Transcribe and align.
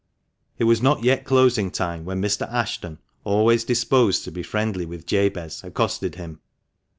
It 0.57 0.63
was 0.63 0.81
not 0.81 1.03
yet 1.03 1.25
closing 1.25 1.69
time 1.69 2.05
when 2.05 2.19
Mr. 2.19 2.51
Ashton, 2.51 2.97
always 3.23 3.63
disposed 3.63 4.23
to 4.23 4.31
be 4.31 4.41
friendly 4.41 4.83
with 4.87 5.05
Jabez, 5.05 5.61
accosted 5.63 6.15
him. 6.15 6.39